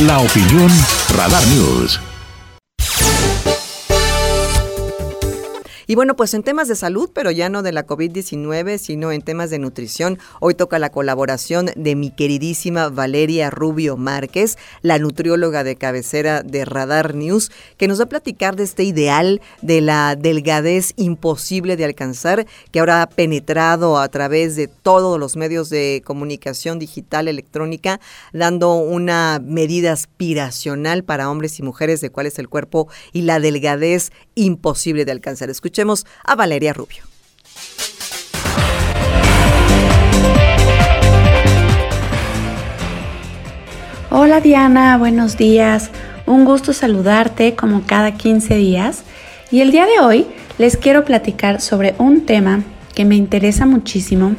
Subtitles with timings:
[0.00, 0.70] La opinión
[1.16, 2.07] Radar News.
[5.90, 9.22] Y bueno, pues en temas de salud, pero ya no de la COVID-19, sino en
[9.22, 15.64] temas de nutrición, hoy toca la colaboración de mi queridísima Valeria Rubio Márquez, la nutrióloga
[15.64, 20.14] de cabecera de Radar News, que nos va a platicar de este ideal de la
[20.14, 26.02] delgadez imposible de alcanzar, que ahora ha penetrado a través de todos los medios de
[26.04, 27.98] comunicación digital, electrónica,
[28.34, 33.40] dando una medida aspiracional para hombres y mujeres de cuál es el cuerpo y la
[33.40, 35.48] delgadez imposible de alcanzar.
[36.24, 37.04] A Valeria Rubio.
[44.10, 45.90] Hola Diana, buenos días.
[46.26, 49.04] Un gusto saludarte como cada 15 días.
[49.52, 50.26] Y el día de hoy
[50.58, 52.64] les quiero platicar sobre un tema
[52.96, 54.34] que me interesa muchísimo,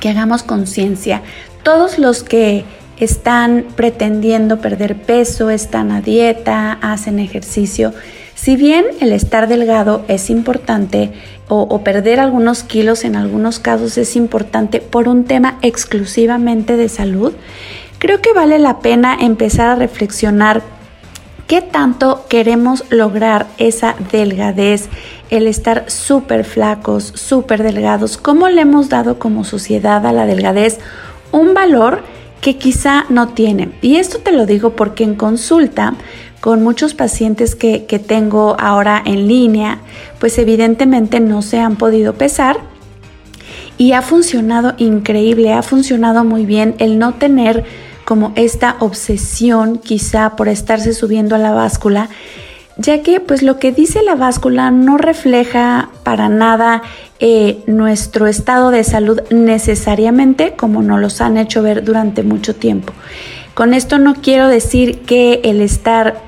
[0.00, 1.22] que hagamos conciencia.
[1.62, 2.64] Todos los que
[2.98, 7.94] están pretendiendo perder peso, están a dieta, hacen ejercicio,
[8.36, 11.10] si bien el estar delgado es importante
[11.48, 17.32] o, perder algunos kilos en algunos casos es importante por un tema exclusivamente de salud,
[17.98, 20.62] creo que vale la pena empezar a reflexionar
[21.46, 24.90] qué tanto queremos lograr esa delgadez,
[25.30, 30.78] el estar súper flacos, súper delgados, cómo le hemos dado como sociedad a la delgadez
[31.32, 32.02] un valor
[32.42, 33.70] que quizá no tiene.
[33.80, 35.94] Y esto te lo digo porque en consulta
[36.40, 39.80] con muchos pacientes que, tengo ahora en línea,
[40.20, 42.58] pues evidentemente no se han podido pesar
[43.78, 47.64] y ha funcionado increíble, ha funcionado muy bien el no tener
[48.04, 52.08] como esta obsesión quizá por estarse subiendo a la báscula,
[52.76, 56.82] ya que pues lo que dice la báscula no refleja para nada
[57.18, 62.92] eh, nuestro estado de salud necesariamente como nos los han hecho ver durante mucho tiempo.
[63.56, 66.20] Con esto no quiero decir que el estar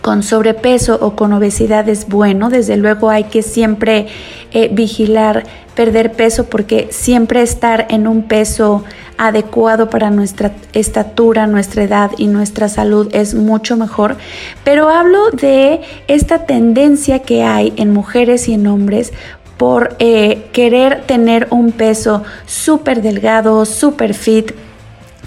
[0.00, 2.48] con sobrepeso o con obesidad es bueno.
[2.48, 4.06] Desde luego hay que siempre
[4.50, 8.82] eh, vigilar perder peso porque siempre estar en un peso
[9.18, 14.16] adecuado para nuestra estatura, nuestra edad y nuestra salud es mucho mejor.
[14.64, 19.12] Pero hablo de esta tendencia que hay en mujeres y en hombres
[19.58, 24.52] por eh, querer tener un peso súper delgado, súper fit,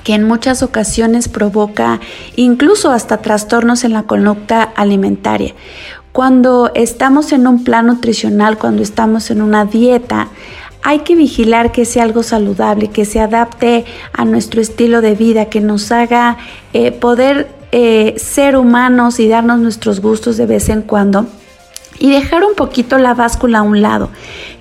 [0.08, 2.00] que en muchas ocasiones provoca
[2.38, 5.54] incluso hasta trastornos en la conducta alimentaria.
[6.14, 10.30] Cuando estamos en un plan nutricional, cuando estamos en una dieta,
[10.82, 15.48] hay que vigilar que sea algo saludable, que se adapte a nuestro estilo de vida,
[15.48, 16.38] que nos haga
[16.72, 21.26] eh, poder eh, ser humanos y darnos nuestros gustos de vez en cuando
[22.00, 24.10] y dejar un poquito la báscula a un lado.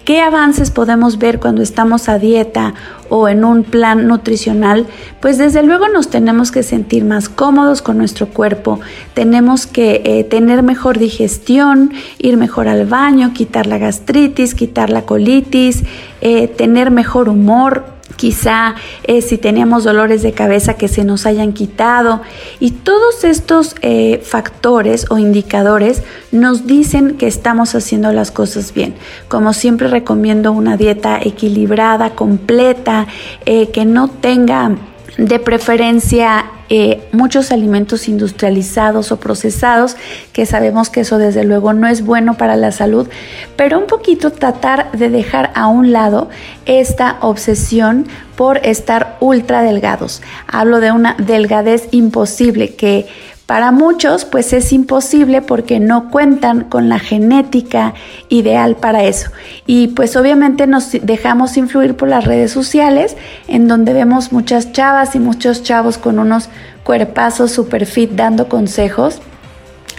[0.07, 2.75] ¿Qué avances podemos ver cuando estamos a dieta
[3.09, 4.87] o en un plan nutricional?
[5.21, 8.79] Pues desde luego nos tenemos que sentir más cómodos con nuestro cuerpo,
[9.15, 15.03] tenemos que eh, tener mejor digestión, ir mejor al baño, quitar la gastritis, quitar la
[15.03, 15.83] colitis,
[16.21, 21.53] eh, tener mejor humor, quizá eh, si teníamos dolores de cabeza que se nos hayan
[21.53, 22.23] quitado
[22.59, 28.95] y todos estos eh, factores o indicadores nos dicen que estamos haciendo las cosas bien.
[29.29, 33.07] Como siempre recomiendo una dieta equilibrada, completa,
[33.45, 34.77] eh, que no tenga
[35.19, 39.97] de preferencia eh, muchos alimentos industrializados o procesados,
[40.33, 43.09] que sabemos que eso desde luego no es bueno para la salud,
[43.57, 46.29] pero un poquito tratar de dejar a un lado
[46.65, 48.07] esta obsesión
[48.37, 50.23] por estar ultra delgados.
[50.47, 53.07] Hablo de una delgadez imposible que
[53.47, 57.95] para muchos, pues es imposible porque no cuentan con la genética
[58.29, 59.31] ideal para eso.
[59.67, 65.15] Y pues obviamente nos dejamos influir por las redes sociales, en donde vemos muchas chavas
[65.15, 66.49] y muchos chavos con unos
[66.83, 69.21] cuerpazos super fit dando consejos.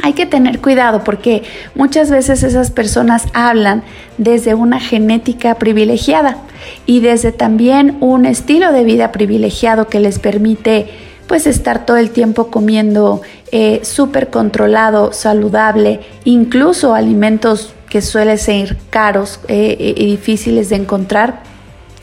[0.03, 1.43] Hay que tener cuidado porque
[1.73, 3.81] muchas veces esas personas hablan
[4.17, 6.37] desde una genética privilegiada
[6.85, 10.87] y desde también un estilo de vida privilegiado que les permite
[11.27, 13.21] pues estar todo el tiempo comiendo
[13.51, 21.43] eh, súper controlado, saludable, incluso alimentos que suelen ser caros eh, y difíciles de encontrar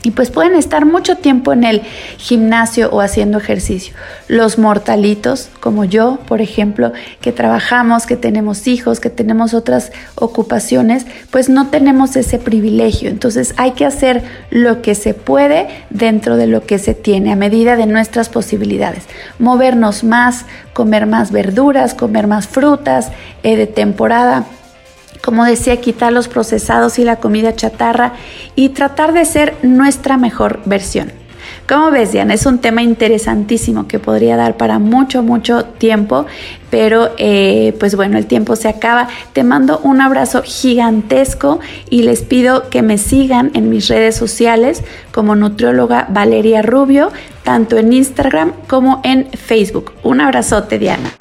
[0.05, 1.81] y pues pueden estar mucho tiempo en el
[2.19, 3.95] gimnasio o haciendo ejercicio.
[4.27, 11.07] Los mortalitos, como yo, por ejemplo, que trabajamos, que tenemos hijos, que tenemos otras ocupaciones,
[11.31, 13.09] pues no tenemos ese privilegio.
[13.09, 14.21] Entonces hay que hacer
[14.51, 19.05] lo que se puede dentro de lo que se tiene, a medida de nuestras posibilidades.
[19.39, 23.11] Movernos más, comer más verduras, comer más frutas
[23.41, 24.45] eh, de temporada
[25.25, 28.13] como decía, quitar los procesados y la comida chatarra
[28.55, 31.11] y tratar de ser nuestra mejor versión.
[31.67, 32.35] ¿Cómo ves, Diana?
[32.35, 36.27] Es un tema interesantísimo que podría dar para mucho, mucho tiempo,
[36.69, 39.07] pero eh, pues bueno, el tiempo se acaba.
[39.33, 44.83] Te mando un abrazo gigantesco y les pido que me sigan en mis redes sociales
[45.11, 47.11] como nutrióloga Valeria Rubio,
[47.41, 49.93] tanto en Instagram como en Facebook.
[50.03, 51.15] Un abrazote, Diana.